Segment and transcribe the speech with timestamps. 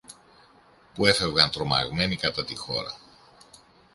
[0.93, 2.97] που έφευγαν τρομαγμένοι κατά τη χώρα.